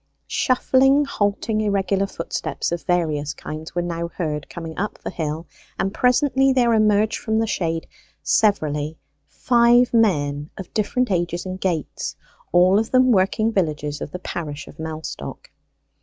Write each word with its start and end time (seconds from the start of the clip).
Shuffling, 0.25 1.05
halting, 1.05 1.61
irregular 1.61 2.07
footsteps 2.07 2.71
of 2.71 2.81
various 2.85 3.35
kinds 3.35 3.75
were 3.75 3.83
now 3.83 4.07
heard 4.07 4.49
coming 4.49 4.75
up 4.75 4.97
the 4.97 5.11
hill, 5.11 5.45
and 5.77 5.93
presently 5.93 6.51
there 6.51 6.73
emerged 6.73 7.19
from 7.19 7.37
the 7.37 7.45
shade 7.45 7.85
severally 8.23 8.97
five 9.27 9.93
men 9.93 10.49
of 10.57 10.73
different 10.73 11.11
ages 11.11 11.45
and 11.45 11.61
gaits, 11.61 12.15
all 12.51 12.79
of 12.79 12.89
them 12.89 13.11
working 13.11 13.51
villagers 13.51 14.01
of 14.01 14.09
the 14.09 14.17
parish 14.17 14.67
of 14.67 14.79
Mellstock. 14.79 15.51